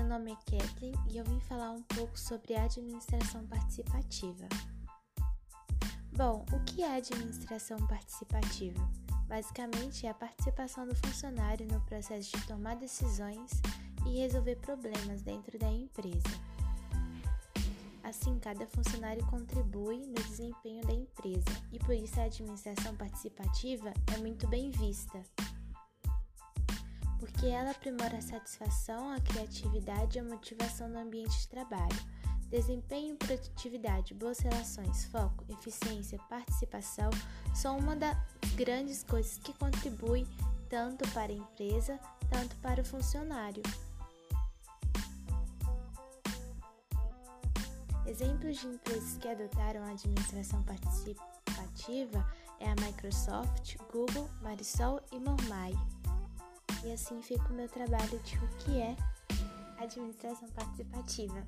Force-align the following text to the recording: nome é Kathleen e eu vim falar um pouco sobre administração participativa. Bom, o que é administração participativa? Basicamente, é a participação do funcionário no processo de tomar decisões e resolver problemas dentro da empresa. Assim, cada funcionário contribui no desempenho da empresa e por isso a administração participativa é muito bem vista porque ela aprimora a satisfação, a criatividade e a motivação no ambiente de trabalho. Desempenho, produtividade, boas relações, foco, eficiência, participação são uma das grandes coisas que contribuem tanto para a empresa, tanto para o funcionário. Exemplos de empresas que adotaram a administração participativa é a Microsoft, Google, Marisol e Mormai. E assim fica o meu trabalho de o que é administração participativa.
nome 0.00 0.32
é 0.32 0.36
Kathleen 0.36 0.94
e 1.10 1.18
eu 1.18 1.24
vim 1.24 1.40
falar 1.40 1.70
um 1.70 1.82
pouco 1.82 2.18
sobre 2.18 2.54
administração 2.54 3.46
participativa. 3.46 4.48
Bom, 6.16 6.44
o 6.52 6.60
que 6.64 6.82
é 6.82 6.96
administração 6.96 7.78
participativa? 7.86 8.80
Basicamente, 9.26 10.06
é 10.06 10.10
a 10.10 10.14
participação 10.14 10.86
do 10.86 10.94
funcionário 10.94 11.66
no 11.66 11.80
processo 11.82 12.30
de 12.36 12.46
tomar 12.46 12.76
decisões 12.76 13.50
e 14.06 14.18
resolver 14.18 14.56
problemas 14.56 15.22
dentro 15.22 15.58
da 15.58 15.70
empresa. 15.70 16.28
Assim, 18.02 18.38
cada 18.38 18.66
funcionário 18.66 19.24
contribui 19.26 20.06
no 20.06 20.14
desempenho 20.14 20.86
da 20.86 20.92
empresa 20.92 21.50
e 21.72 21.78
por 21.78 21.94
isso 21.94 22.20
a 22.20 22.24
administração 22.24 22.94
participativa 22.94 23.92
é 24.14 24.18
muito 24.18 24.46
bem 24.46 24.70
vista 24.70 25.22
porque 27.42 27.52
ela 27.52 27.72
aprimora 27.72 28.18
a 28.18 28.22
satisfação, 28.22 29.10
a 29.10 29.20
criatividade 29.20 30.16
e 30.16 30.20
a 30.20 30.22
motivação 30.22 30.88
no 30.88 31.00
ambiente 31.00 31.36
de 31.40 31.48
trabalho. 31.48 31.98
Desempenho, 32.48 33.16
produtividade, 33.16 34.14
boas 34.14 34.38
relações, 34.38 35.06
foco, 35.06 35.44
eficiência, 35.48 36.20
participação 36.30 37.10
são 37.52 37.78
uma 37.78 37.96
das 37.96 38.16
grandes 38.54 39.02
coisas 39.02 39.38
que 39.38 39.52
contribuem 39.54 40.24
tanto 40.68 41.02
para 41.10 41.32
a 41.32 41.34
empresa, 41.34 41.98
tanto 42.30 42.54
para 42.58 42.80
o 42.80 42.84
funcionário. 42.84 43.64
Exemplos 48.06 48.60
de 48.60 48.68
empresas 48.68 49.16
que 49.18 49.26
adotaram 49.26 49.82
a 49.82 49.90
administração 49.90 50.62
participativa 50.62 52.24
é 52.60 52.70
a 52.70 52.86
Microsoft, 52.86 53.78
Google, 53.92 54.30
Marisol 54.40 55.00
e 55.10 55.18
Mormai. 55.18 55.74
E 56.92 56.94
assim 56.94 57.22
fica 57.22 57.48
o 57.48 57.54
meu 57.54 57.66
trabalho 57.70 58.18
de 58.18 58.36
o 58.36 58.48
que 58.58 58.78
é 58.78 58.94
administração 59.78 60.46
participativa. 60.50 61.42